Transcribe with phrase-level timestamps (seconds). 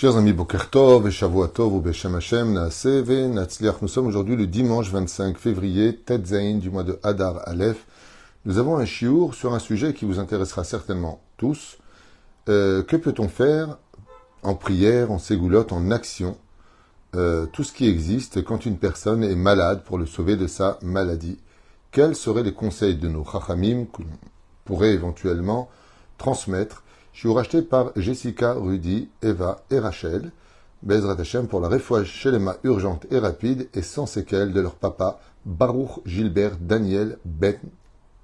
[0.00, 3.82] Chers amis, Bokertov, Shavuatov, ou Hashem, Naaseh, Natsliach.
[3.82, 7.84] Nous sommes aujourd'hui le dimanche 25 février, Tetzain du mois de Hadar Aleph.
[8.44, 11.78] Nous avons un chiour sur un sujet qui vous intéressera certainement tous.
[12.48, 13.76] Euh, que peut-on faire
[14.44, 16.38] en prière, en ségoulotte, en action
[17.16, 20.78] euh, Tout ce qui existe quand une personne est malade pour le sauver de sa
[20.80, 21.40] maladie?
[21.90, 24.04] Quels seraient les conseils de nos chachamim qu'on
[24.64, 25.68] pourrait éventuellement
[26.18, 26.84] transmettre
[27.18, 30.30] je suis racheté par Jessica, Rudy, Eva et Rachel.
[30.84, 35.18] Bezrat Hashem pour la les mains urgente et rapide et sans séquelles de leur papa,
[35.44, 37.58] Baruch Gilbert Daniel Ben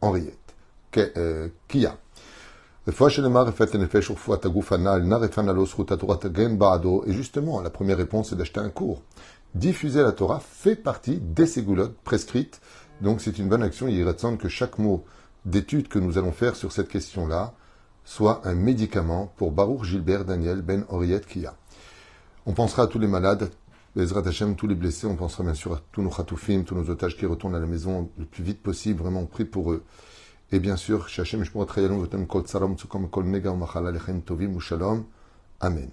[0.01, 0.55] Henriette.
[0.97, 1.97] Euh, Kia.
[2.87, 2.93] Et
[7.13, 9.03] justement, la première réponse est d'acheter un cours.
[9.57, 12.61] Diffuser la Torah fait partie des ségoulottes prescrites.
[13.01, 13.89] Donc c'est une bonne action.
[13.89, 15.05] Il semble que chaque mot
[15.45, 17.55] d'étude que nous allons faire sur cette question-là
[18.05, 21.55] soit un médicament pour Baruch Gilbert Daniel Ben Oriet Kia.
[22.47, 23.51] On pensera à tous les malades,
[23.97, 26.91] Ezrat Hashem, tous les blessés, on pensera bien sûr à tous nos chatoufim, tous nos
[26.91, 29.85] otages qui retournent à la maison le plus vite possible, vraiment on prie pour eux.
[30.53, 31.45] Et bien sûr, Shachem
[33.25, 33.53] Mega
[34.27, 34.59] Tovim.
[35.61, 35.91] Amen.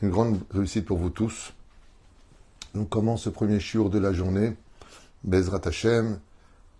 [0.00, 1.52] Une grande réussite pour vous tous.
[2.74, 4.56] On commence ce premier shiur de la journée,
[5.24, 6.20] Bezrat Hashem,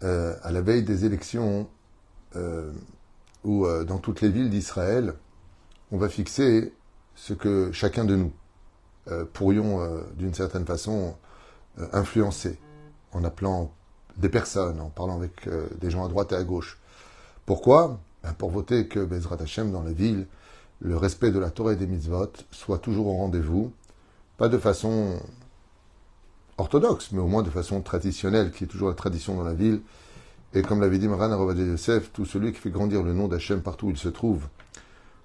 [0.05, 1.69] euh, à la veille des élections,
[2.37, 2.73] euh,
[3.45, 5.15] où euh, dans toutes les villes d'Israël,
[5.91, 6.73] on va fixer
[7.15, 8.33] ce que chacun de nous
[9.11, 11.17] euh, pourrions euh, d'une certaine façon
[11.93, 12.59] influencer
[13.13, 13.73] en appelant
[14.17, 15.49] des personnes, en parlant avec
[15.81, 16.77] des gens à droite et à gauche.
[17.47, 18.01] Pourquoi?
[18.25, 20.27] Ben, Pour voter que Bezrat Hashem dans la ville,
[20.81, 23.73] le respect de la Torah et des mitzvot soit toujours au rendez-vous,
[24.39, 25.21] pas de façon
[26.59, 29.81] orthodoxe, mais au moins de façon traditionnelle, qui est toujours la tradition dans la ville,
[30.55, 33.61] et comme l'avait dit Maran Arabadé Yosef, tout celui qui fait grandir le nom d'Hachem
[33.61, 34.49] partout où il se trouve,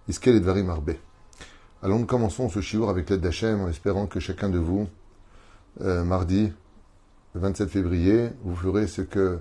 [0.08, 0.96] Iskel et Dvarim Arbe.
[1.82, 4.88] Alors nous commençons ce chiour avec l'aide d'Hachem en espérant que chacun de vous,
[5.82, 6.52] euh, mardi,
[7.36, 9.40] le 27 février, vous ferez ce que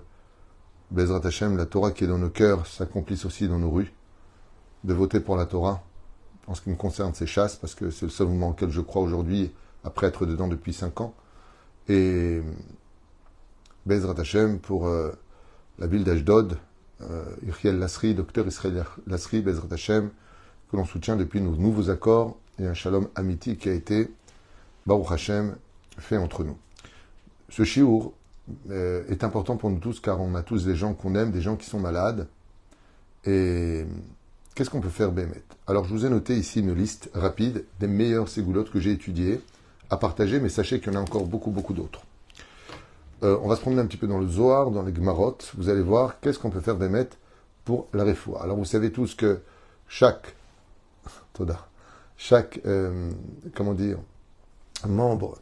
[0.93, 3.93] Bezrat Hachem, la Torah qui est dans nos cœurs, s'accomplisse aussi dans nos rues,
[4.85, 5.83] de voter pour la Torah,
[6.47, 8.81] en ce qui me concerne, c'est chasse, parce que c'est le seul mouvement auquel je
[8.81, 9.53] crois aujourd'hui,
[9.85, 11.15] après être dedans depuis cinq ans.
[11.89, 12.41] Et
[13.85, 15.13] Bezrat Hachem pour euh,
[15.79, 16.59] la ville d'Ashdod,
[17.03, 17.25] euh,
[17.65, 20.11] Lasri, docteur Israël Lasri, Bezrat Hashem,
[20.71, 24.11] que l'on soutient depuis nos nouveaux accords et un shalom amiti qui a été,
[24.87, 25.57] Baruch Hashem,
[25.99, 26.57] fait entre nous.
[27.49, 28.13] Ce shiur
[28.71, 31.43] euh, est important pour nous tous car on a tous des gens qu'on aime, des
[31.43, 32.29] gens qui sont malades.
[33.25, 33.85] Et
[34.55, 35.43] qu'est-ce qu'on peut faire, Bémet?
[35.67, 39.41] Alors, je vous ai noté ici une liste rapide des meilleures ségoulottes que j'ai étudiées
[39.91, 42.03] à partager, mais sachez qu'il y en a encore beaucoup, beaucoup d'autres.
[43.23, 45.39] Euh, on va se promener un petit peu dans le Zohar, dans les Gmarot.
[45.57, 47.19] Vous allez voir qu'est-ce qu'on peut faire d'émettre
[47.65, 48.43] pour la réfoua.
[48.43, 49.41] Alors vous savez tous que
[49.87, 50.35] chaque,
[52.17, 53.11] chaque, euh,
[53.55, 53.99] comment dire,
[54.89, 55.39] membre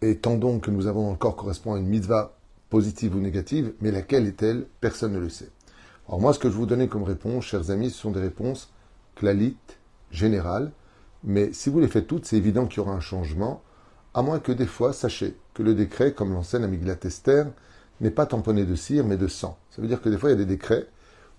[0.00, 2.34] et tendon que nous avons dans le corps correspond à une mitzvah
[2.70, 5.50] positive ou négative, mais laquelle est-elle Personne ne le sait.
[6.06, 8.72] Alors moi, ce que je vous donner comme réponse, chers amis, ce sont des réponses
[9.16, 9.78] clalites,
[10.10, 10.72] générales,
[11.24, 13.62] mais si vous les faites toutes, c'est évident qu'il y aura un changement
[14.14, 17.46] à moins que des fois, sachez que le décret, comme l'enseigne Amiglat Esther,
[18.00, 19.58] n'est pas tamponné de cire, mais de sang.
[19.70, 20.86] Ça veut dire que des fois, il y a des décrets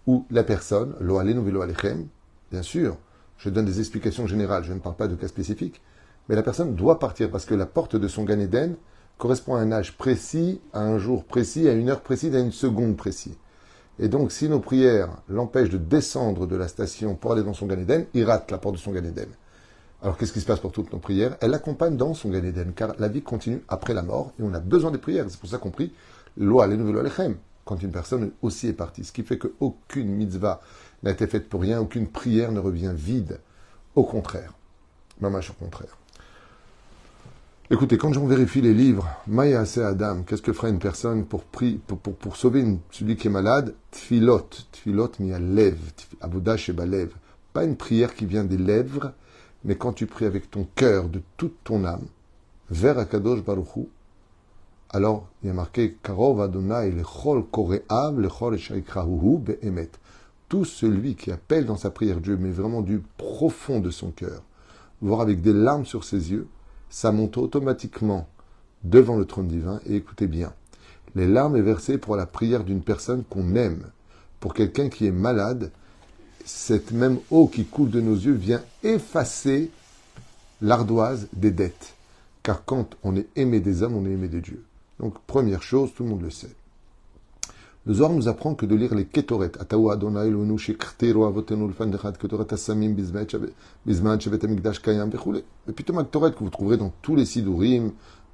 [0.08, 2.08] où la personne, lo velo alechem,
[2.52, 2.98] bien sûr,
[3.38, 5.82] je donne des explications générales, je ne parle pas de cas spécifiques,
[6.28, 8.76] mais la personne doit partir parce que la porte de son Gan
[9.18, 12.52] correspond à un âge précis, à un jour précis, à une heure précise, à une
[12.52, 13.36] seconde précise.
[13.98, 17.66] Et donc, si nos prières l'empêchent de descendre de la station pour aller dans son
[17.68, 19.02] Gan il rate la porte de son Gan
[20.02, 21.36] alors qu'est-ce qui se passe pour toutes nos prières?
[21.42, 22.42] Elle l'accompagne dans son Gan
[22.76, 25.26] car la vie continue après la mort et on a besoin des prières.
[25.28, 25.92] C'est pour ça qu'on prie
[26.38, 29.04] Loi les alechem quand une personne aussi est partie.
[29.04, 30.62] Ce qui fait qu'aucune mitzvah
[31.04, 33.40] n'a été faite pour rien, aucune prière ne revient vide.
[33.96, 34.54] Au contraire.
[35.20, 35.98] Mamache au contraire.
[37.70, 41.44] Écoutez, quand j'en vérifie les livres, Maya c'est Adam, qu'est-ce que fera une personne pour,
[42.36, 43.76] sauver celui qui est malade?
[43.92, 45.78] Tfilot, tfilot mi lev,
[46.22, 47.12] abudash et balev.
[47.54, 49.14] Pas une prière qui vient des lèvres,
[49.64, 52.06] mais quand tu pries avec ton cœur, de toute ton âme,
[52.70, 53.88] vers Akadosh Baruchu,
[54.92, 58.58] alors il y a marqué Karov Adonai lechol koreav lechol
[59.40, 59.92] be'emet.
[60.48, 64.42] Tout celui qui appelle dans sa prière Dieu, mais vraiment du profond de son cœur,
[65.02, 66.48] voire avec des larmes sur ses yeux,
[66.90, 68.28] ça monte automatiquement
[68.84, 69.80] devant le trône divin.
[69.86, 70.54] Et écoutez bien,
[71.14, 73.92] les larmes est versées pour la prière d'une personne qu'on aime,
[74.40, 75.72] pour quelqu'un qui est malade
[76.50, 79.70] cette même eau qui coule de nos yeux vient effacer
[80.62, 81.94] l'ardoise des dettes.
[82.42, 84.64] Car quand on est aimé des hommes, on est aimé de Dieu.
[85.00, 86.50] Donc, première chose, tout le monde le sait.
[87.86, 92.96] Le Zohar nous apprend que de lire les Ketoret, Lfandechad Ketoret Asamim.
[92.98, 93.04] Et
[95.72, 97.92] puis Thomas Ketoret que vous trouverez dans tous les Sidurim,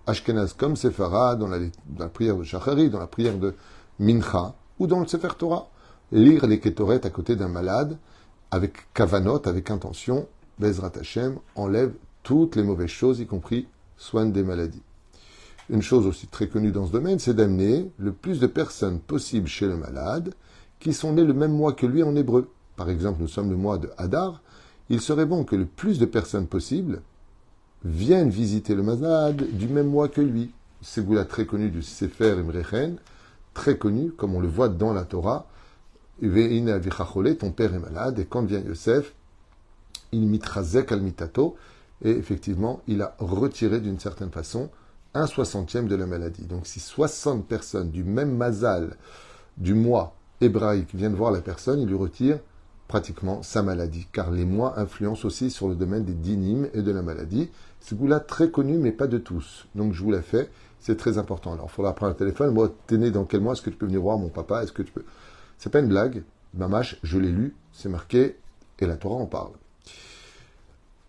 [0.08, 3.54] Ashkenaz comme Sephara, dans la, dans la prière de Shachari, dans la prière de
[4.00, 5.70] Mincha, ou dans le Sefer Torah.
[6.16, 7.98] Lire les Ketoret à côté d'un malade,
[8.50, 10.30] avec kavanot, avec intention,
[10.60, 11.92] Bezrat Hashem enlève
[12.24, 13.68] toutes les mauvaises choses, y compris
[13.98, 14.82] soigne des maladies.
[15.70, 19.50] Une chose aussi très connue dans ce domaine, c'est d'amener le plus de personnes possible
[19.50, 20.34] chez le malade
[20.80, 22.50] qui sont nées le même mois que lui en hébreu.
[22.78, 24.42] Par exemple, nous sommes le mois de Hadar.
[24.88, 27.02] Il serait bon que le plus de personnes possible
[27.84, 30.54] viennent visiter le malade du même mois que lui.
[30.82, 33.00] C'est goula très connu du Sefer Imrechen,
[33.54, 35.48] très connu, comme on le voit dans la Torah.
[36.22, 39.14] Ton père est malade, et quand vient Yosef,
[40.12, 41.56] il mitrazek al mitato,
[42.04, 44.70] et effectivement, il a retiré d'une certaine façon
[45.14, 46.46] un soixantième de la maladie.
[46.46, 48.98] Donc si 60 personnes du même mazal
[49.58, 52.40] du mois hébraïque viennent voir la personne, il lui retire
[52.88, 56.92] pratiquement sa maladie, car les mois influencent aussi sur le domaine des dynimes et de
[56.92, 57.50] la maladie.
[57.80, 59.68] Ce goût-là très connu, mais pas de tous.
[59.74, 61.54] Donc je vous la fais, c'est très important.
[61.54, 62.54] Alors il faudra prendre le téléphone.
[62.54, 63.54] Moi, t'es né dans quel mois?
[63.54, 64.64] Est-ce que tu peux venir voir mon papa?
[64.64, 65.04] Est-ce que tu peux
[65.58, 66.24] C'est pas une blague.
[66.54, 68.38] Mamash, je l'ai lu, c'est marqué,
[68.80, 69.54] et la Torah en parle.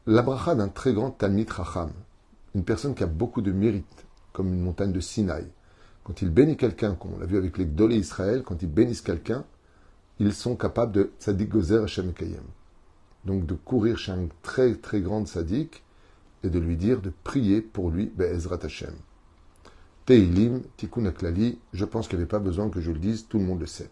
[0.07, 1.91] La bracha d'un très grand Talmid Racham,
[2.55, 5.47] une personne qui a beaucoup de mérite, comme une montagne de Sinaï.
[6.05, 9.03] Quand il bénit quelqu'un, comme on l'a vu avec les Gdolé Israël, quand ils bénissent
[9.03, 9.45] quelqu'un,
[10.19, 12.45] ils sont capables de Tzadik Gozer Hashem Kayem.
[13.25, 15.83] Donc de courir chez un très très grand Tzadik
[16.45, 18.95] et de lui dire de prier pour lui, Be'ezrat Hashem.
[20.07, 23.39] Teilim, Tikkun Aklali, je pense qu'il n'y avait pas besoin que je le dise, tout
[23.39, 23.91] le monde le sait.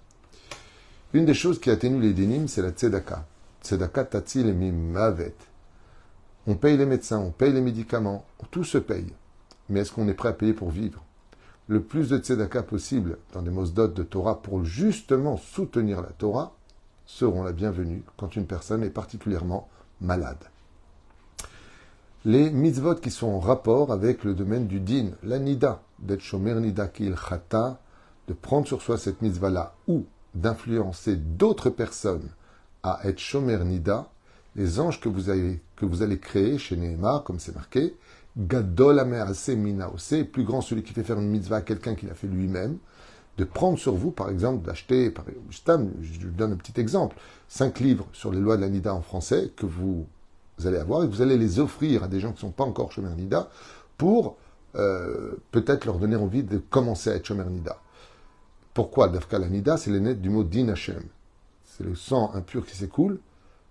[1.14, 3.25] Une des choses qui atténue les dénimes, c'est la tzedaka.
[3.62, 5.37] Tzedaka tatil mavet.
[6.49, 9.06] On paye les médecins, on paye les médicaments, tout se paye.
[9.69, 11.05] Mais est-ce qu'on est prêt à payer pour vivre?
[11.69, 16.56] Le plus de tzedaka possible dans des mosdot de Torah pour justement soutenir la Torah
[17.06, 19.69] seront la bienvenue quand une personne est particulièrement
[20.00, 20.44] malade.
[22.25, 26.55] Les mitzvot qui sont en rapport avec le domaine du din, la nida, d'être shomer
[26.55, 27.81] nida il chata,
[28.26, 32.28] de prendre sur soi cette mitzvah-là, ou d'influencer d'autres personnes
[32.82, 34.08] à être shomer nida,
[34.56, 37.94] les anges que vous, avez, que vous allez créer chez Nehemar, comme c'est marqué,
[38.36, 39.04] Gadol
[39.56, 42.78] Minaose, plus grand celui qui fait faire une mitzvah à quelqu'un qui l'a fait lui-même,
[43.38, 45.12] de prendre sur vous, par exemple, d'acheter,
[45.50, 47.16] je vous donne un petit exemple,
[47.48, 50.06] cinq livres sur les lois de la Nida en français que vous
[50.64, 52.92] allez avoir et vous allez les offrir à des gens qui ne sont pas encore
[52.92, 53.48] Shomer Nida
[53.98, 54.37] pour
[54.76, 57.78] euh, peut-être leur donner envie de commencer à être Shomer Nida.
[58.75, 60.75] Pourquoi Dafka la Nida C'est les lettres du mot Din.
[60.76, 63.21] C'est le sang impur qui s'écoule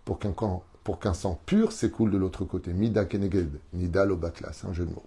[0.06, 2.72] pour qu'un sang pur s'écoule de l'autre côté.
[2.72, 5.04] Mida keneged, nida batla, c'est un jeu de mots.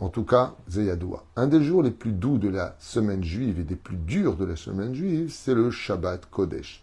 [0.00, 1.24] En tout cas, Zeyadoua.
[1.36, 4.46] Un des jours les plus doux de la semaine juive et des plus durs de
[4.46, 6.82] la semaine juive, c'est le Shabbat Kodesh.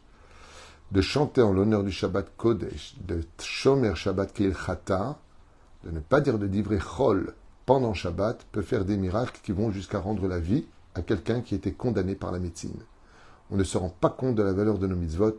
[0.92, 5.18] De chanter en l'honneur du Shabbat Kodesh, de Shomer Shabbat Keil Chata,
[5.84, 7.34] de ne pas dire de divrei Chol
[7.66, 10.66] pendant Shabbat, peut faire des miracles qui vont jusqu'à rendre la vie
[10.98, 12.80] à quelqu'un qui était condamné par la médecine.
[13.52, 15.38] On ne se rend pas compte de la valeur de nos mitzvot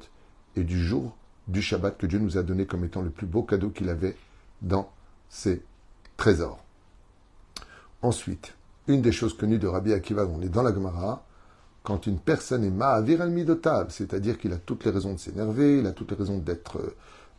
[0.57, 1.17] et du jour
[1.49, 4.17] du Shabbat que Dieu nous a donné comme étant le plus beau cadeau qu'il avait
[4.63, 4.91] dans
[5.29, 5.63] ses
[6.17, 6.63] trésors.
[8.03, 8.55] Ensuite,
[8.87, 11.25] une des choses connues de Rabbi Akiva, on est dans la Gemara,
[11.83, 15.79] quand une personne est ma'avir al midotav, c'est-à-dire qu'il a toutes les raisons de s'énerver,
[15.79, 16.79] il a toutes les raisons d'être,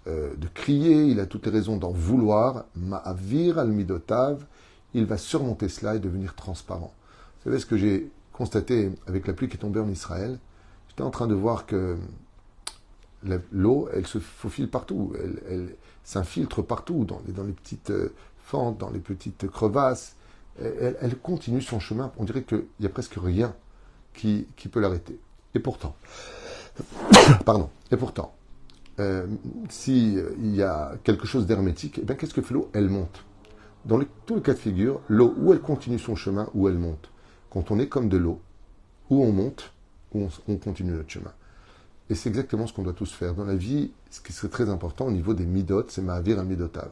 [0.07, 4.45] euh, de crier, il a toutes les raisons d'en vouloir, ma'avir al midotav,
[4.93, 6.93] il va surmonter cela et devenir transparent.
[7.39, 10.39] Vous savez ce que j'ai constaté avec la pluie qui est tombée en Israël?
[10.89, 11.97] J'étais en train de voir que
[13.51, 15.13] l'eau, elle se faufile partout,
[15.49, 20.15] elle, s'infiltre partout, dans les, petites euh, fentes, dans les petites crevasses.
[20.61, 22.11] Elle, continue son chemin.
[22.17, 23.55] On dirait qu'il n'y a presque rien
[24.13, 25.17] qui, peut l'arrêter.
[25.55, 25.95] Et pourtant,
[27.45, 28.33] pardon, et pourtant,
[28.99, 29.25] euh,
[29.69, 33.23] s'il euh, y a quelque chose d'hermétique, eh qu'est-ce que fait l'eau Elle monte?
[33.85, 37.09] Dans tous les cas de figure, l'eau, où elle continue son chemin, ou elle monte?
[37.49, 38.41] Quand on est comme de l'eau,
[39.09, 39.73] où on monte,
[40.13, 41.33] ou on continue notre chemin.
[42.09, 43.35] Et c'est exactement ce qu'on doit tous faire.
[43.35, 46.43] Dans la vie, ce qui serait très important au niveau des midot, c'est ma un
[46.43, 46.89] midotav.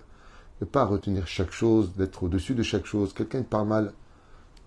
[0.62, 3.14] Ne pas retenir chaque chose, d'être au-dessus de chaque chose.
[3.14, 3.94] Quelqu'un te parle mal,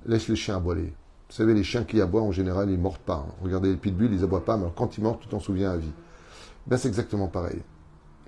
[0.06, 0.92] laisse les chiens aboyer.
[1.28, 3.24] Vous savez, les chiens qui aboient, en général, ils ne mordent pas.
[3.28, 3.32] Hein.
[3.42, 5.92] Regardez les pitbulls, ils aboient pas, mais quand ils mordent, tu t'en souviens à vie.
[6.66, 7.62] Ben, c'est exactement pareil.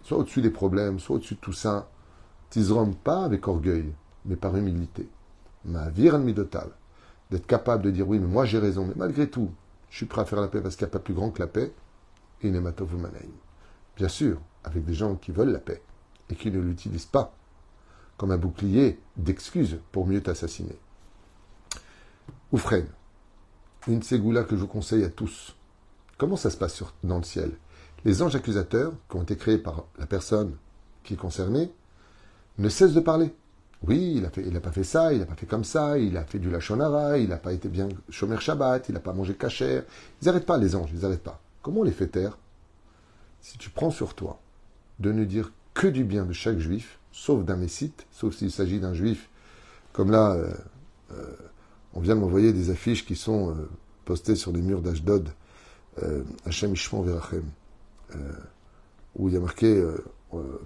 [0.05, 1.89] Soit au-dessus des problèmes, soit au-dessus de tout ça.
[2.51, 3.93] T'isrom pas avec orgueil,
[4.25, 5.09] mais par humilité.
[5.65, 6.71] Ma un midotav.
[7.33, 9.51] D'être capable de dire oui, mais moi j'ai raison, mais malgré tout,
[9.89, 11.41] je suis prêt à faire la paix parce qu'il n'y a pas plus grand que
[11.41, 11.73] la paix.
[12.43, 15.83] Bien sûr, avec des gens qui veulent la paix
[16.29, 17.35] et qui ne l'utilisent pas
[18.19, 20.79] comme un bouclier d'excuses pour mieux t'assassiner.
[22.53, 22.87] Oufren,
[23.89, 25.57] une ségoula que je vous conseille à tous.
[26.19, 27.53] Comment ça se passe dans le ciel?
[28.05, 30.55] Les anges accusateurs, qui ont été créés par la personne
[31.03, 31.73] qui est concernée,
[32.59, 33.35] ne cessent de parler.
[33.85, 36.39] Oui, il a pas fait ça, il n'a pas fait comme ça, il a fait
[36.39, 39.83] du lachonara, il n'a pas été bien chomer Shabbat, il n'a pas mangé cachère.
[40.21, 41.41] Ils n'arrêtent pas, les anges, ils n'arrêtent pas.
[41.63, 42.39] Comment on les fait taire?
[43.41, 44.41] Si tu prends sur toi
[45.01, 48.79] de ne dire que du bien de chaque juif, sauf d'un messite, sauf s'il s'agit
[48.79, 49.29] d'un juif,
[49.93, 50.53] comme là, euh,
[51.13, 51.37] euh,
[51.95, 53.69] on vient de m'envoyer des affiches qui sont euh,
[54.05, 55.29] postées sur les murs d'Ashdod,
[56.47, 57.45] Hachem Ishmon Verachem,
[59.15, 59.85] où il y a marqué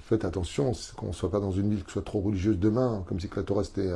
[0.00, 3.20] faites attention qu'on ne soit pas dans une ville qui soit trop religieuse demain, comme
[3.20, 3.90] si la Torah c'était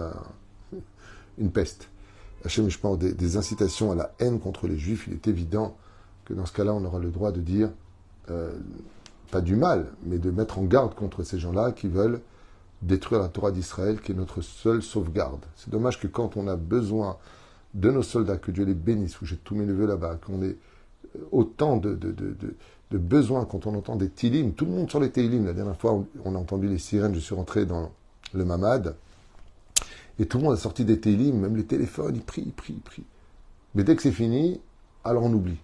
[1.39, 1.89] une peste.
[2.45, 5.77] Hachem Ishmon, des, des incitations à la haine contre les juifs, il est évident
[6.25, 7.71] que dans ce cas-là, on aura le droit de dire
[9.31, 12.21] pas du mal, mais de mettre en garde contre ces gens-là qui veulent
[12.83, 15.45] détruire la Torah d'Israël, qui est notre seule sauvegarde.
[15.57, 17.17] C'est dommage que quand on a besoin
[17.75, 20.57] de nos soldats, que Dieu les bénisse, où j'ai tous mes neveux là-bas, qu'on ait
[21.31, 21.99] autant de,
[22.99, 25.47] besoins quand on entend des tilim, tout le monde sur les tilim.
[25.47, 27.90] La dernière fois, on a entendu les sirènes, je suis rentré dans
[28.32, 28.97] le mamad,
[30.18, 32.75] et tout le monde a sorti des tilim, même les téléphones, ils prient, ils prient,
[32.76, 33.06] ils prient.
[33.75, 34.61] Mais dès que c'est fini,
[35.04, 35.59] alors on oublie.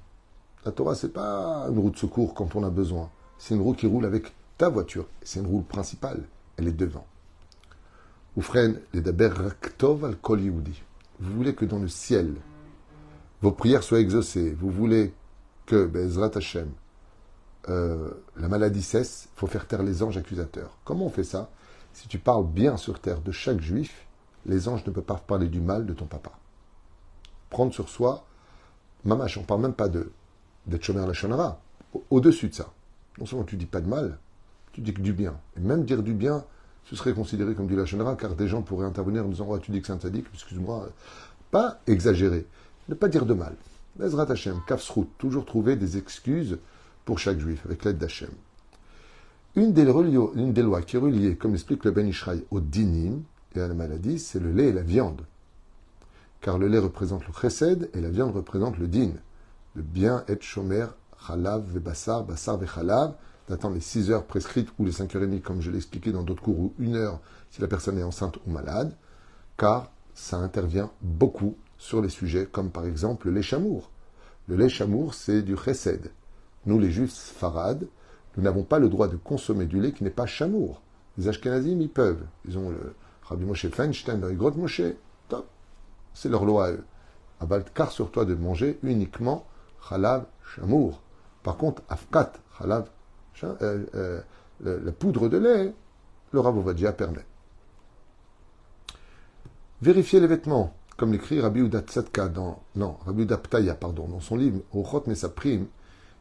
[0.65, 3.11] La Torah, c'est pas une roue de secours quand on a besoin.
[3.39, 5.07] C'est une roue qui roule avec ta voiture.
[5.23, 6.23] C'est une roue principale.
[6.57, 7.07] Elle est devant.
[8.37, 12.35] Oufren, les daber raktov al Vous voulez que dans le ciel,
[13.43, 14.57] vos prières soient exaucées.
[14.59, 15.13] Vous voulez
[15.67, 16.69] que, Bezrat Hashem,
[17.69, 19.29] euh, la maladie cesse.
[19.35, 20.79] Il faut faire taire les anges accusateurs.
[20.85, 21.51] Comment on fait ça
[21.93, 24.07] Si tu parles bien sur terre de chaque juif,
[24.47, 26.33] les anges ne peuvent pas parler du mal de ton papa.
[27.51, 28.25] Prendre sur soi,
[29.05, 30.11] mamache, on parle même pas de
[30.67, 31.61] d'être chômeur la shonara.
[32.11, 32.73] Au-dessus de ça.
[33.19, 34.19] Non seulement tu dis pas de mal,
[34.73, 35.39] tu dis que du bien.
[35.57, 36.45] Et même dire du bien,
[36.85, 39.71] ce serait considéré comme du lachonara, car des gens pourraient intervenir en disant oh, Tu
[39.71, 40.89] dis que c'est un sadique, excuse-moi.
[41.51, 42.47] Pas exagérer.
[42.89, 43.55] Ne pas dire de mal.
[43.97, 44.61] Bezrat Hashem,
[45.19, 46.59] toujours trouver des excuses
[47.07, 48.29] pour chaque juif, avec l'aide d'Hachem.
[49.55, 53.23] Une des, lois qui est reliée, comme explique le Ben Ishraï, au dinim
[53.55, 55.23] et à la maladie, c'est le lait et la viande.
[56.43, 59.13] Car le lait représente le chesed et la viande représente le din.
[59.75, 60.87] Le bien être chomer
[61.27, 63.15] Chalav ve Bassar, Bassar ve Chalav,
[63.49, 66.59] d'attendre les 6 heures prescrites ou les 5h30, comme je l'ai expliqué dans d'autres cours,
[66.59, 67.21] ou une heure
[67.51, 68.95] si la personne est enceinte ou malade,
[69.57, 73.91] car ça intervient beaucoup sur les sujets comme par exemple le lait chamour.
[74.49, 76.11] Le lait chamour, c'est du chesed.
[76.67, 77.87] Nous, les juifs farad,
[78.37, 80.83] nous n'avons pas le droit de consommer du lait qui n'est pas chamour.
[81.17, 82.25] Les Ashkenazim, ils peuvent.
[82.47, 82.95] Ils ont le
[83.25, 84.83] Rabbi Moshe Feinstein dans les grottes Moshe.
[85.29, 85.47] Top.
[86.13, 86.85] C'est leur loi à eux.
[87.75, 89.47] car sur toi de manger uniquement
[89.89, 91.01] chalav chamour.
[91.43, 92.89] Par contre, afkat, halav,
[93.45, 94.21] euh, euh,
[94.61, 95.75] la poudre de lait,
[96.33, 97.25] le Rav permet.
[99.83, 101.83] Vérifier les vêtements, comme l'écrit Rabbi Uda
[102.29, 103.39] dans, non, Rabbi Uda
[103.79, 105.67] pardon, dans son livre Ochot Mesaprim,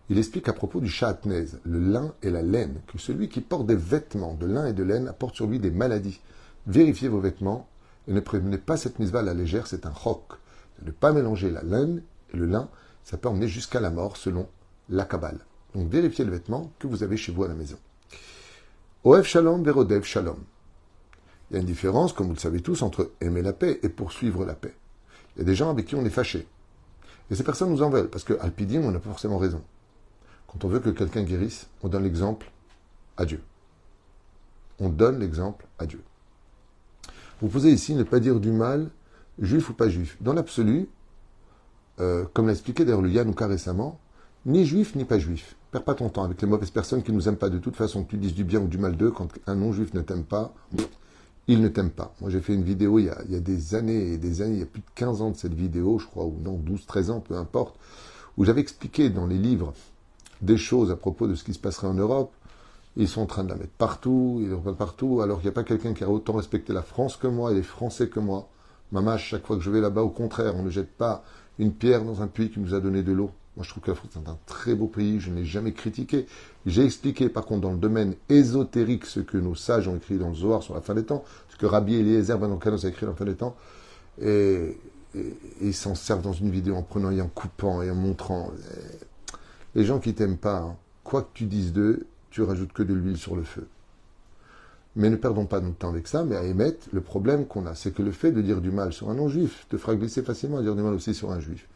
[0.10, 3.66] il explique à propos du chatnez, le lin et la laine, que celui qui porte
[3.66, 6.20] des vêtements de lin et de laine apporte sur lui des maladies.
[6.68, 7.68] Vérifiez vos vêtements
[8.08, 10.34] et ne prévenez pas cette mise à la légère, c'est un roc.
[10.84, 12.70] Ne pas mélanger la laine et le lin,
[13.04, 14.48] ça peut emmener jusqu'à la mort selon
[14.90, 15.40] la Kabbale.
[15.74, 17.78] Donc vérifiez le vêtement que vous avez chez vous à la maison.
[19.04, 20.38] Oev Shalom, Verodev Shalom.
[21.50, 23.90] Il y a une différence, comme vous le savez tous, entre aimer la paix et
[23.90, 24.76] poursuivre la paix.
[25.36, 26.48] Il y a des gens avec qui on est fâché.
[27.30, 29.62] Et ces personnes nous en veulent, parce qu'à Alpidim, on n'a pas forcément raison.
[30.56, 32.50] Quand on veut que quelqu'un guérisse, on donne l'exemple
[33.18, 33.42] à Dieu.
[34.80, 36.02] On donne l'exemple à Dieu.
[37.42, 38.90] Vous posez ici ne pas dire du mal,
[39.38, 40.16] juif ou pas juif.
[40.22, 40.88] Dans l'absolu,
[42.00, 44.00] euh, comme l'a expliqué d'ailleurs le Yanouka récemment,
[44.46, 45.58] ni juif ni pas juif.
[45.72, 47.76] Perds pas ton temps avec les mauvaises personnes qui ne nous aiment pas de toute
[47.76, 50.24] façon, que tu dises du bien ou du mal d'eux, quand un non-juif ne t'aime
[50.24, 50.54] pas,
[51.48, 52.14] il ne t'aime pas.
[52.22, 54.64] Moi j'ai fait une vidéo il y, a, des années et des années, il y
[54.64, 57.20] a plus de 15 ans de cette vidéo, je crois, ou non, 12, 13 ans,
[57.20, 57.78] peu importe,
[58.38, 59.74] où j'avais expliqué dans les livres
[60.46, 62.32] des choses à propos de ce qui se passerait en Europe.
[62.98, 65.64] Ils sont en train de la mettre partout, ils partout, alors qu'il n'y a pas
[65.64, 68.48] quelqu'un qui a autant respecté la France que moi et les Français que moi.
[68.92, 71.24] Mamache, chaque fois que je vais là-bas, au contraire, on ne jette pas
[71.60, 73.32] une pierre dans un puits qui nous a donné de l'eau.
[73.56, 75.72] Moi, je trouve que la France est un très beau pays, je ne l'ai jamais
[75.72, 76.26] critiqué.
[76.66, 80.30] J'ai expliqué, par contre, dans le domaine ésotérique, ce que nos sages ont écrit dans
[80.30, 83.12] le Zohar sur la fin des temps, ce que Rabbi Eliezer Ben a écrit dans
[83.12, 83.56] la fin des temps,
[84.22, 84.78] et,
[85.62, 88.52] ils s'en servent dans une vidéo en prenant et en coupant et en montrant.
[89.76, 92.94] Les gens qui t'aiment pas, hein, quoi que tu dises d'eux, tu rajoutes que de
[92.94, 93.68] l'huile sur le feu.
[94.96, 97.76] Mais ne perdons pas notre temps avec ça, mais à émettre, le problème qu'on a,
[97.76, 100.58] c'est que le fait de dire du mal sur un non-juif te fera glisser facilement
[100.58, 101.68] à dire du mal aussi sur un juif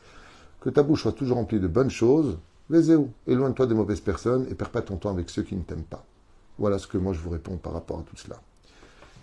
[0.62, 2.38] que ta bouche soit toujours remplie de bonnes choses,
[2.70, 5.84] les-y-où, éloigne-toi des mauvaises personnes et perds pas ton temps avec ceux qui ne t'aiment
[5.84, 6.06] pas.
[6.58, 8.40] Voilà ce que moi je vous réponds par rapport à tout cela.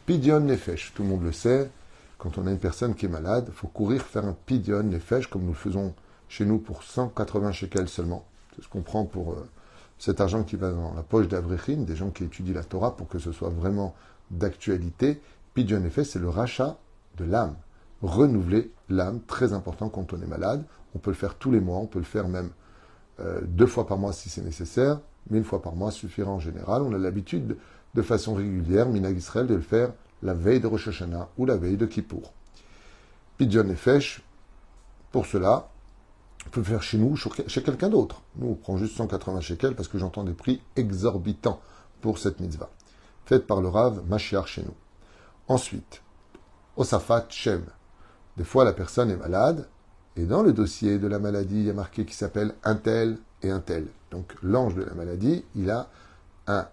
[0.06, 1.70] Pidion nefesh, tout le monde le sait,
[2.18, 5.42] quand on a une personne qui est malade, faut courir faire un pidion nefesh comme
[5.42, 5.94] nous le faisons
[6.28, 8.24] chez nous pour 180 shekels seulement.
[8.56, 9.48] C'est ce qu'on prend pour euh,
[9.98, 13.08] cet argent qui va dans la poche d'Avrechim, des gens qui étudient la Torah pour
[13.08, 13.94] que ce soit vraiment
[14.30, 15.20] d'actualité.
[15.58, 16.76] En effet, c'est le rachat
[17.16, 17.56] de l'âme.
[18.02, 20.64] Renouveler l'âme, très important quand on est malade.
[20.94, 22.50] On peut le faire tous les mois, on peut le faire même
[23.20, 26.40] euh, deux fois par mois si c'est nécessaire, mais une fois par mois suffira en
[26.40, 26.82] général.
[26.82, 27.56] On a l'habitude
[27.94, 31.56] de, façon régulière, Minag Israël, de le faire la veille de Rosh Hashanah ou la
[31.56, 32.32] veille de Kippour.
[33.38, 34.22] Pidjon Nefesh,
[35.10, 35.70] pour cela,
[36.62, 38.22] faire chez nous, chez quelqu'un d'autre.
[38.36, 41.60] Nous, on prend juste 180 shekels parce que j'entends des prix exorbitants
[42.00, 42.70] pour cette mitzvah.
[43.24, 44.74] Faite par le Rav Mashiach chez nous.
[45.48, 46.02] Ensuite,
[46.76, 47.64] Osafat Shem.
[48.36, 49.68] Des fois, la personne est malade,
[50.16, 53.18] et dans le dossier de la maladie, il y a marqué qui s'appelle un tel
[53.42, 53.86] et un tel.
[54.10, 55.88] Donc, l'ange de la maladie, il a
[56.46, 56.66] un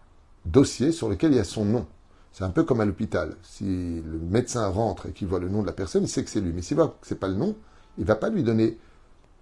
[0.46, 1.86] dossier sur lequel il y a son nom.
[2.32, 3.36] C'est un peu comme à l'hôpital.
[3.44, 6.30] Si le médecin rentre et qu'il voit le nom de la personne, il sait que
[6.30, 6.52] c'est lui.
[6.52, 7.56] Mais s'il voit que ce n'est pas le nom,
[7.98, 8.78] il ne va pas lui donner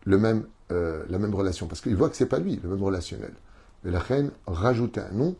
[0.05, 2.83] le même, euh, la même relation, parce qu'il voit que c'est pas lui, le même
[2.83, 3.33] relationnel.
[3.83, 5.35] Mais la reine rajouter un nom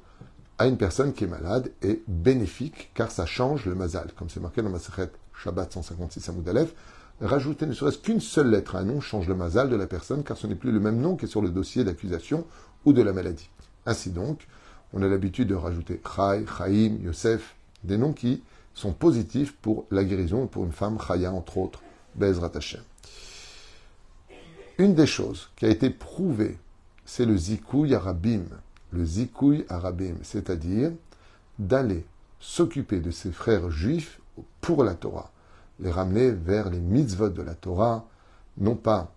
[0.58, 4.39] à une personne qui est malade est bénéfique, car ça change le mazal, comme c'est
[4.39, 5.13] marqué dans ma secrète
[5.44, 6.74] Shabbat 156 à Moudalef.
[7.20, 10.24] Rajouter ne serait-ce qu'une seule lettre à un nom change le mazal de la personne,
[10.24, 12.46] car ce n'est plus le même nom qui est sur le dossier d'accusation
[12.86, 13.50] ou de la maladie.
[13.86, 14.48] Ainsi donc,
[14.94, 20.03] on a l'habitude de rajouter Chai, Chaim, Yosef, des noms qui sont positifs pour la
[20.03, 21.82] guérison, pour une femme, Chaya entre autres,
[22.15, 22.82] Bezrat Hashem.
[24.82, 26.58] Une des choses qui a été prouvée,
[27.06, 28.46] c'est le zikouy arabim.
[28.92, 30.92] Le zikouy arabim, c'est-à-dire
[31.60, 32.04] d'aller
[32.40, 34.20] s'occuper de ses frères juifs
[34.60, 35.32] pour la Torah,
[35.80, 38.08] les ramener vers les mitzvot de la Torah,
[38.58, 39.14] non pas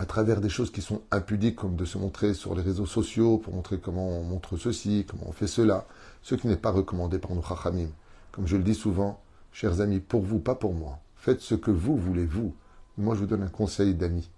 [0.00, 3.38] à travers des choses qui sont impudiques, comme de se montrer sur les réseaux sociaux
[3.38, 5.86] pour montrer comment on montre ceci, comment on fait cela,
[6.20, 7.90] ce qui n'est pas recommandé par nos chachamim.
[8.32, 9.20] Comme je le dis souvent,
[9.52, 10.98] chers amis, pour vous, pas pour moi.
[11.14, 12.52] Faites ce que vous voulez, vous.
[12.98, 14.28] Moi, je vous donne un conseil d'amis.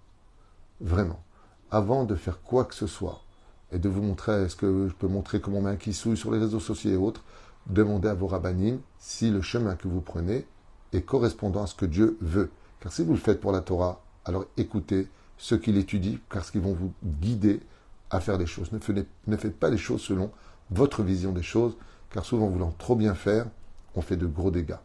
[0.83, 1.23] Vraiment.
[1.71, 3.23] Avant de faire quoi que ce soit,
[3.71, 6.31] et de vous montrer, est-ce que je peux montrer comment on met un kissouille sur
[6.31, 7.23] les réseaux sociaux et autres,
[7.65, 10.45] demandez à vos rabbinim si le chemin que vous prenez
[10.91, 12.51] est correspondant à ce que Dieu veut.
[12.81, 16.51] Car si vous le faites pour la Torah, alors écoutez ce qu'il étudie, car ce
[16.51, 17.61] qu'ils vont vous guider
[18.11, 18.71] à faire des choses.
[18.71, 20.31] Ne faites, ne faites pas les choses selon
[20.69, 21.75] votre vision des choses,
[22.11, 23.47] car souvent, voulant trop bien faire,
[23.95, 24.77] on fait de gros dégâts.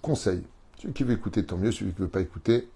[0.00, 0.42] Conseil,
[0.78, 2.68] celui qui veut écouter, tant mieux, celui qui ne veut pas écouter,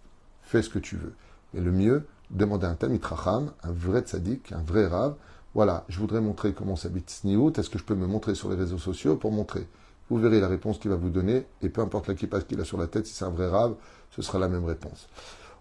[0.42, 1.14] fais ce que tu veux.
[1.54, 5.14] Mais le mieux, demander un Tamit Racham, un vrai tzaddik, un vrai rave,
[5.54, 8.56] voilà, je voudrais montrer comment s'habite Sniout, est-ce que je peux me montrer sur les
[8.56, 9.66] réseaux sociaux pour montrer
[10.08, 12.64] Vous verrez la réponse qu'il va vous donner, et peu importe la passe qu'il a
[12.64, 13.74] sur la tête, si c'est un vrai rave,
[14.10, 15.08] ce sera la même réponse.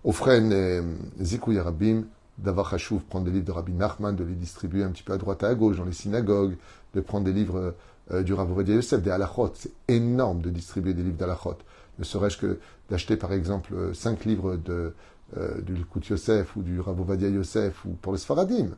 [0.04, 2.06] Offren Zikou Yarabim,
[2.38, 5.18] d'avoir Hashouf, prendre des livres de Rabbi Nachman, de les distribuer un petit peu à
[5.18, 6.56] droite et à gauche dans les synagogues,
[6.96, 7.76] de prendre des livres
[8.12, 9.52] euh, du Rav Yosef, des halachot.
[9.56, 11.58] C'est énorme de distribuer des livres d'halachot.
[12.00, 14.94] Ne serait-ce que d'acheter par exemple euh, cinq livres de
[15.38, 18.70] euh, du Likout Yosef ou du Ravovadia Yosef ou pour les Sfaradim,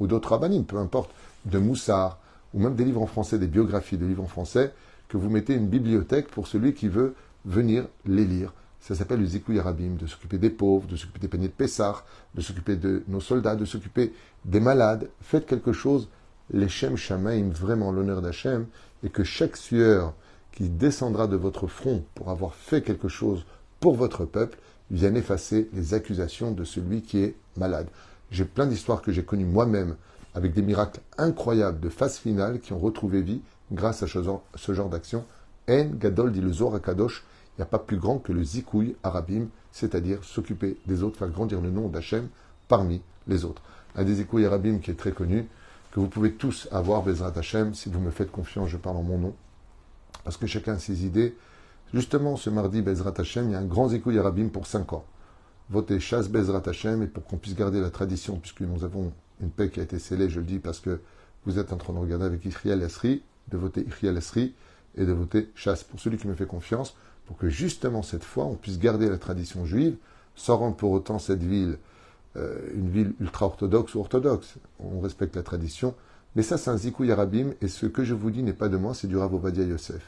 [0.00, 1.10] ou d'autres rabbinim, peu importe,
[1.44, 2.18] de Moussard,
[2.54, 4.72] ou même des livres en français, des biographies de livres en français,
[5.08, 8.52] que vous mettez une bibliothèque pour celui qui veut venir les lire.
[8.80, 12.04] Ça s'appelle le Zikouy Arabim, de s'occuper des pauvres, de s'occuper des paniers de Pessah,
[12.34, 14.12] de s'occuper de nos soldats, de s'occuper
[14.44, 15.08] des malades.
[15.20, 16.08] Faites quelque chose,
[16.50, 18.66] les Shem Shamaim, vraiment l'honneur d'Hachem,
[19.04, 20.14] et que chaque sueur
[20.50, 23.44] qui descendra de votre front pour avoir fait quelque chose
[23.80, 24.58] pour votre peuple,
[24.92, 27.88] viennent effacer les accusations de celui qui est malade.
[28.30, 29.96] J'ai plein d'histoires que j'ai connues moi-même
[30.34, 33.40] avec des miracles incroyables de phase finale qui ont retrouvé vie
[33.72, 35.24] grâce à ce genre d'action.
[35.68, 37.24] En Gadol dit le Zohar Kadosh,
[37.56, 41.28] il n'y a pas plus grand que le Zikouy Arabim, c'est-à-dire s'occuper des autres, faire
[41.28, 42.28] grandir le nom d'Hachem
[42.68, 43.62] parmi les autres.
[43.94, 45.46] Un des Zikouy Arabim qui est très connu,
[45.92, 49.02] que vous pouvez tous avoir, Bezrat Hachem, si vous me faites confiance, je parle en
[49.02, 49.34] mon nom,
[50.24, 51.36] parce que chacun a ses idées,
[51.94, 55.04] Justement, ce mardi, Bezrat Hashem, il y a un grand zikouy Arabim pour 5 ans.
[55.68, 59.50] Votez chasse Bezrat Hashem et pour qu'on puisse garder la tradition, puisque nous avons une
[59.50, 61.00] paix qui a été scellée, je le dis parce que
[61.44, 64.54] vous êtes en train de regarder avec Iriel Esri, de voter Iriel Esri
[64.96, 66.94] et de voter chasse pour celui qui me fait confiance,
[67.26, 69.96] pour que justement cette fois on puisse garder la tradition juive,
[70.34, 71.78] sans rendre pour autant cette ville
[72.36, 74.54] euh, une ville ultra-orthodoxe ou orthodoxe.
[74.80, 75.94] On respecte la tradition.
[76.34, 78.78] Mais ça, c'est un zikouy Arabim, et ce que je vous dis n'est pas de
[78.78, 80.02] moi, c'est du Rav Ovadia Yosef.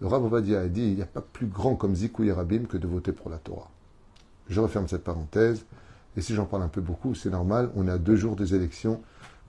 [0.00, 2.86] Le Rav a dit il n'y a pas plus grand comme Zikou Yarabim que de
[2.86, 3.70] voter pour la Torah.
[4.48, 5.64] Je referme cette parenthèse.
[6.16, 7.70] Et si j'en parle un peu beaucoup, c'est normal.
[7.76, 9.00] On a deux jours des élections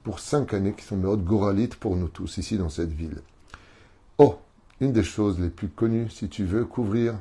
[0.03, 3.21] pour cinq années qui sont de haute goralite pour nous tous ici dans cette ville.
[4.17, 4.35] Oh,
[4.79, 7.15] une des choses les plus connues, si tu veux couvrir,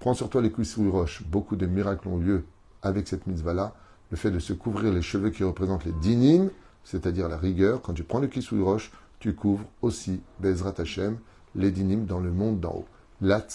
[0.00, 1.22] prends sur toi les les roches.
[1.26, 2.44] Beaucoup de miracles ont lieu
[2.82, 3.74] avec cette mitzvah-là.
[4.10, 6.50] Le fait de se couvrir les cheveux qui représentent les dinim,
[6.84, 7.80] c'est-à-dire la rigueur.
[7.80, 11.16] Quand tu prends le les roche, tu couvres aussi Bezrat Hashem,
[11.54, 12.86] les dans le monde d'en haut.
[13.20, 13.46] La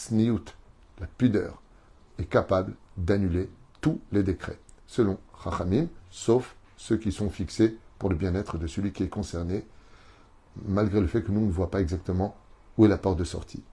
[1.00, 1.62] la pudeur,
[2.20, 3.50] est capable d'annuler
[3.82, 4.60] tous les décrets.
[4.88, 9.66] selon Chachamim, sauf ceux qui sont fixés pour le bien-être de celui qui est concerné,
[10.66, 12.36] malgré le fait que nous ne voyons pas exactement
[12.78, 13.64] où est la porte de sortie.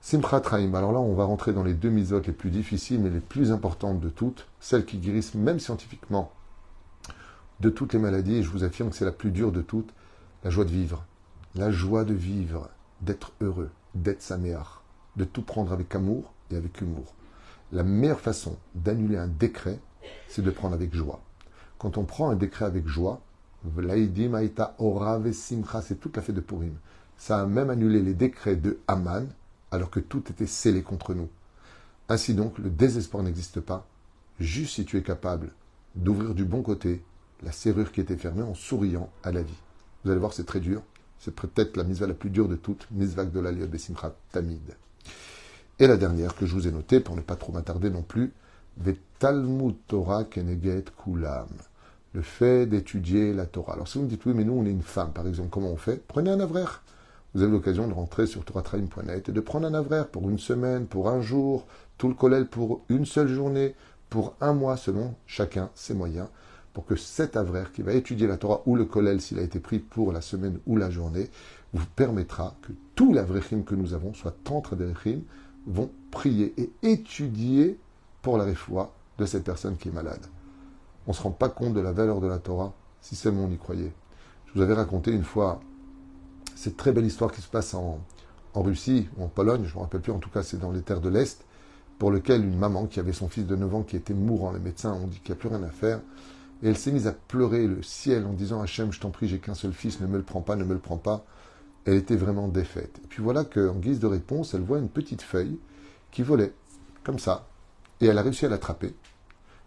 [0.00, 3.10] Simchat Raim, alors là on va rentrer dans les deux misotes les plus difficiles mais
[3.10, 6.32] les plus importantes de toutes, celles qui guérissent même scientifiquement
[7.60, 9.92] de toutes les maladies, et je vous affirme que c'est la plus dure de toutes,
[10.44, 11.04] la joie de vivre.
[11.54, 12.68] La joie de vivre,
[13.00, 14.82] d'être heureux, d'être saméar,
[15.16, 17.14] de tout prendre avec amour et avec humour.
[17.72, 19.80] La meilleure façon d'annuler un décret,
[20.28, 21.20] c'est de prendre avec joie.
[21.78, 23.20] Quand on prend un décret avec joie,
[25.82, 26.74] c'est toute la fête de Purim.
[27.18, 29.28] Ça a même annulé les décrets de Haman,
[29.70, 31.28] alors que tout était scellé contre nous.
[32.08, 33.86] Ainsi donc, le désespoir n'existe pas,
[34.38, 35.50] juste si tu es capable
[35.96, 37.02] d'ouvrir du bon côté
[37.42, 39.58] la serrure qui était fermée en souriant à la vie.
[40.04, 40.82] Vous allez voir, c'est très dur.
[41.18, 44.76] C'est peut-être la misva la plus dure de toutes, misvak de l'Aliot Besimchat Tamid.
[45.78, 48.32] Et la dernière que je vous ai notée, pour ne pas trop m'attarder non plus,
[49.18, 51.48] Talmud Torah Keneget Kulam.
[52.12, 53.74] Le fait d'étudier la Torah.
[53.74, 55.70] Alors si vous me dites oui, mais nous on est une femme, par exemple, comment
[55.70, 56.02] on fait?
[56.06, 56.82] Prenez un avraire.
[57.34, 60.86] Vous avez l'occasion de rentrer sur toratraim.net et de prendre un avraire pour une semaine,
[60.86, 61.66] pour un jour,
[61.98, 63.74] tout le collèle pour une seule journée,
[64.08, 66.28] pour un mois selon chacun ses moyens
[66.76, 69.60] pour que cet avraire qui va étudier la Torah ou le kollel s'il a été
[69.60, 71.30] pris pour la semaine ou la journée
[71.72, 74.92] vous permettra que tous les avrechim que nous avons, soit tantre des
[75.66, 77.78] vont prier et étudier
[78.20, 80.20] pour la réfoua de cette personne qui est malade.
[81.06, 83.50] On ne se rend pas compte de la valeur de la Torah si seulement on
[83.50, 83.94] y croyait.
[84.44, 85.62] Je vous avais raconté une fois
[86.54, 88.00] cette très belle histoire qui se passe en,
[88.52, 90.72] en Russie ou en Pologne, je ne me rappelle plus, en tout cas c'est dans
[90.72, 91.42] les terres de l'Est,
[91.98, 94.58] pour lequel une maman qui avait son fils de 9 ans qui était mourant, les
[94.58, 96.02] médecins ont dit qu'il n'y a plus rien à faire,
[96.62, 99.38] et elle s'est mise à pleurer le ciel en disant Hachem, je t'en prie, j'ai
[99.38, 101.24] qu'un seul fils, ne me le prends pas, ne me le prends pas.
[101.84, 103.00] Elle était vraiment défaite.
[103.04, 105.58] Et puis voilà qu'en guise de réponse, elle voit une petite feuille
[106.10, 106.52] qui volait,
[107.04, 107.46] comme ça.
[108.00, 108.94] Et elle a réussi à l'attraper.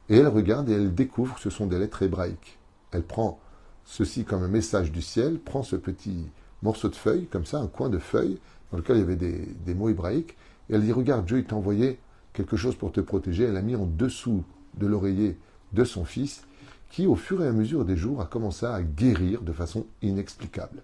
[0.10, 2.58] Et elle regarde et elle découvre que ce sont des lettres hébraïques.
[2.92, 3.40] Elle prend
[3.86, 6.26] ceci comme un message du ciel, prend ce petit
[6.64, 8.40] morceau de feuille, comme ça, un coin de feuille,
[8.72, 10.36] dans lequel il y avait des, mots hébraïques,
[10.70, 12.00] et elle dit Regarde, Dieu, il t'a envoyé
[12.34, 13.46] quelque chose pour te protéger.
[13.46, 14.44] Elle a mis en dessous
[14.78, 15.38] de l'oreiller
[15.74, 16.44] de son fils
[16.90, 20.82] qui, au fur et à mesure des jours, a commencé à guérir de façon inexplicable.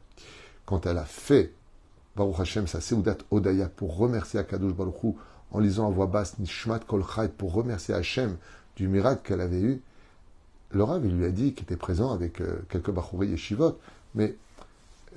[0.66, 1.54] Quand elle a fait
[2.16, 5.14] Baruch Hashem, sa Seudat Odaya, pour remercier Akadosh Baruch Hu,
[5.52, 7.04] en lisant à voix basse Nishmat Kol
[7.38, 8.38] pour remercier Hachem
[8.76, 9.82] du miracle qu'elle avait eu,
[10.72, 13.78] le lui a dit, qu'il était présent avec euh, quelques Bachouri et Shivot,
[14.14, 14.36] mais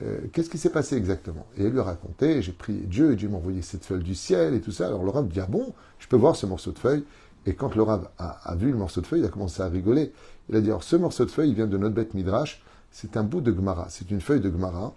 [0.03, 1.47] euh, qu'est-ce qui s'est passé exactement?
[1.57, 4.15] Et elle lui a raconté, j'ai prié Dieu, et Dieu m'a envoyé cette feuille du
[4.15, 4.87] ciel et tout ça.
[4.87, 7.05] Alors le Rav dit, ah bon, je peux voir ce morceau de feuille
[7.49, 10.13] Et quand le a, vu le morceau de feuille, il a commencé à rigoler.
[10.51, 13.17] Il a dit, alors ce morceau de feuille, il vient de notre bête Midrash, c'est
[13.17, 14.95] un bout de Gemara, c'est une feuille de Gemara,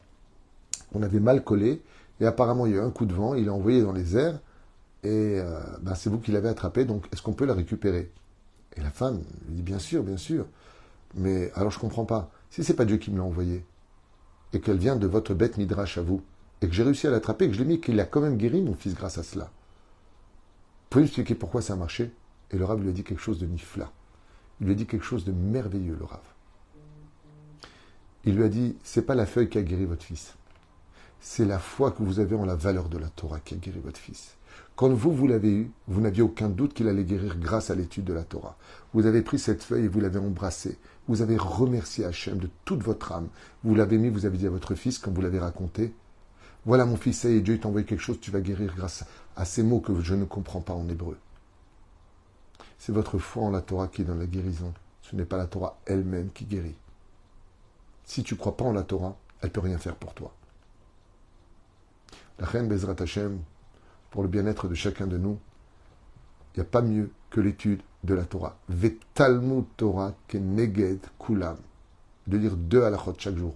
[0.93, 1.81] on avait mal collé,
[2.19, 4.17] et apparemment il y a eu un coup de vent, il l'a envoyé dans les
[4.17, 4.37] airs,
[5.03, 8.11] et euh, ben, c'est vous qui l'avez attrapé, donc est-ce qu'on peut la récupérer?
[8.75, 10.45] Et la femme lui dit, bien sûr, bien sûr,
[11.15, 13.63] mais alors je ne comprends pas, si c'est pas Dieu qui me l'a envoyé,
[14.51, 16.21] et qu'elle vient de votre bête Midrash à vous,
[16.61, 18.35] et que j'ai réussi à l'attraper, et que je l'ai mis, qu'il a quand même
[18.35, 19.49] guéri mon fils grâce à cela,
[20.89, 22.11] pouvez expliquer pourquoi ça a marché?
[22.51, 23.91] Et le rab lui a dit quelque chose de nifla.
[24.59, 26.21] Il lui a dit quelque chose de merveilleux, le Rav.
[28.25, 30.35] Il lui a dit c'est pas la feuille qui a guéri votre fils.
[31.19, 33.79] C'est la foi que vous avez en la valeur de la Torah qui a guéri
[33.83, 34.35] votre fils.
[34.75, 38.03] Quand vous, vous l'avez eu, vous n'aviez aucun doute qu'il allait guérir grâce à l'étude
[38.03, 38.57] de la Torah.
[38.93, 40.77] Vous avez pris cette feuille et vous l'avez embrassée.
[41.07, 43.27] Vous avez remercié Hachem de toute votre âme.
[43.63, 45.93] Vous l'avez mis, vous avez dit à votre fils, quand vous l'avez raconté,
[46.65, 49.03] voilà mon fils, et Dieu t'a envoyé quelque chose, tu vas guérir grâce
[49.35, 51.17] à ces mots que je ne comprends pas en hébreu.
[52.81, 54.73] C'est votre foi en la Torah qui donne la guérison.
[55.03, 56.73] Ce n'est pas la Torah elle-même qui guérit.
[58.05, 60.33] Si tu ne crois pas en la Torah, elle ne peut rien faire pour toi.
[62.39, 63.37] La reine Bezrat Hashem,
[64.09, 65.37] pour le bien-être de chacun de nous,
[66.55, 68.57] il n'y a pas mieux que l'étude de la Torah.
[68.67, 71.57] Vetalmud Torah keneged kulam.
[72.25, 73.53] De lire deux halachot chaque jour.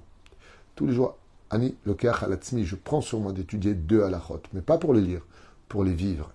[0.75, 1.17] Tous les jours,
[1.49, 5.25] Ani lokeach alatzmi, je prends sur moi d'étudier deux halachot, mais pas pour les lire,
[5.67, 6.31] pour les vivre.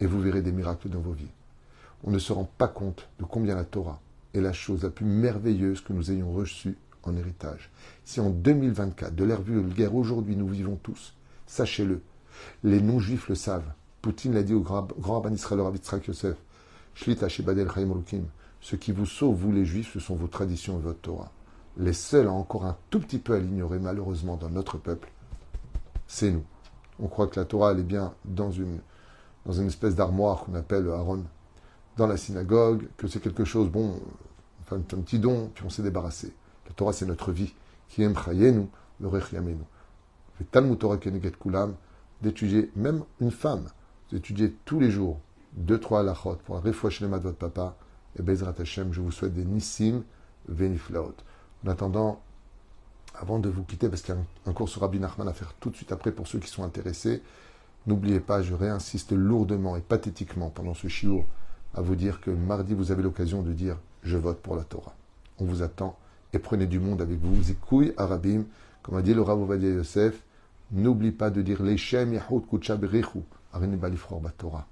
[0.00, 1.30] Et vous verrez des miracles dans vos vies
[2.04, 4.00] on ne se rend pas compte de combien la Torah
[4.34, 7.70] est la chose la plus merveilleuse que nous ayons reçue en héritage.
[8.04, 11.14] Si en 2024, de l'ère vulgaire aujourd'hui, nous vivons tous,
[11.46, 12.00] sachez-le,
[12.62, 13.72] les non-juifs le savent.
[14.02, 16.36] Poutine l'a dit au grand, grand Israël Rav Yosef,
[16.94, 17.68] Shlita Shebadel
[18.60, 21.30] ce qui vous sauve, vous les juifs, ce sont vos traditions et votre Torah.
[21.76, 25.10] Les seuls à encore un tout petit peu à l'ignorer, malheureusement, dans notre peuple,
[26.08, 26.44] c'est nous.
[27.00, 28.80] On croit que la Torah, elle est bien dans une,
[29.46, 31.22] dans une espèce d'armoire qu'on appelle Aaron,
[31.98, 34.00] dans la synagogue, que c'est quelque chose, bon,
[34.62, 36.32] enfin, un petit don, puis on s'est débarrassé.
[36.66, 37.52] La Torah, c'est notre vie.
[37.88, 38.68] Qui aime chayenu,
[39.00, 39.58] le rechayamenu.
[40.38, 41.74] Le Talmud Torah Keneget Kulam,
[42.22, 43.68] d'étudier, même une femme,
[44.12, 45.18] d'étudier tous les jours,
[45.54, 47.76] deux, trois halachot pour un refouach de votre papa,
[48.18, 50.04] Et Bezrat Hashem, je vous souhaite des Nissim
[50.46, 51.14] Veniflaot.
[51.66, 52.22] En attendant,
[53.14, 55.52] avant de vous quitter, parce qu'il y a un, cours sur Rabbi Nachman à faire
[55.54, 57.22] tout de suite après pour ceux qui sont intéressés,
[57.88, 61.24] n'oubliez pas, je réinsiste lourdement et pathétiquement pendant ce shiur
[61.74, 64.94] à vous dire que mardi, vous avez l'occasion de dire Je vote pour la Torah.
[65.38, 65.96] On vous attend
[66.32, 67.42] et prenez du monde avec vous.
[67.42, 68.44] Zikouy Arabim,
[68.82, 70.22] comme a dit le Rav Ovadia Yosef,
[70.72, 73.20] n'oublie pas de dire Leshem Yahud Kuchab Richu,
[73.52, 74.66] Balifror Torah.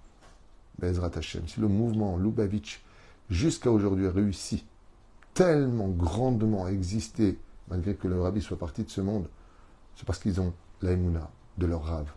[0.79, 1.47] Bezrat Hashem.
[1.47, 2.83] Si le mouvement Lubavitch,
[3.31, 4.65] jusqu'à aujourd'hui, a réussi
[5.33, 9.29] tellement grandement à exister, malgré que le rabbi soit parti de ce monde,
[9.97, 12.11] c'est parce qu'ils ont la de leur rave.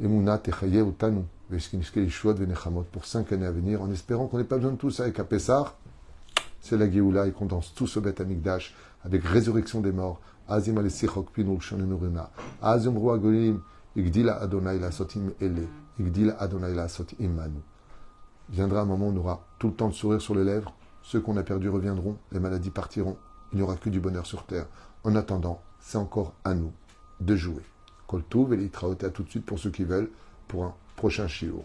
[0.00, 1.22] Emouna Techaye Utanu,
[2.92, 5.12] pour cinq années à venir, en espérant qu'on n'ait pas besoin de tout ça et
[5.12, 5.76] qu'à Pessah,
[6.60, 10.20] c'est la Géoula et qu'on danse tous au Bet Amikdash avec résurrection des morts.
[10.48, 10.88] Azim al
[11.32, 12.30] Pinul Shonenurina.
[12.60, 12.94] Azim
[13.96, 15.66] Igdila Adonai la Sotim Ele.
[15.98, 17.60] Igdila Adonai la Sotim Manu.
[18.48, 20.74] Viendra un moment où on aura tout le temps de sourire sur les lèvres.
[21.02, 23.16] Ceux qu'on a perdus reviendront, les maladies partiront.
[23.52, 24.66] Il n'y aura que du bonheur sur terre.
[25.04, 26.72] En attendant, c'est encore à nous
[27.20, 27.62] de jouer.
[28.06, 28.70] Koltouv et
[29.04, 30.10] à tout de suite pour ceux qui veulent
[30.48, 31.64] pour un prochain shiur.